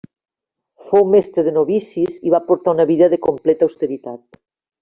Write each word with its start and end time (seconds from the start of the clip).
Fou 0.85 1.03
mestre 1.15 1.43
de 1.49 1.53
novicis 1.57 2.17
i 2.31 2.35
va 2.37 2.41
portar 2.49 2.75
una 2.79 2.89
vida 2.93 3.13
de 3.15 3.23
completa 3.27 3.69
austeritat. 3.73 4.43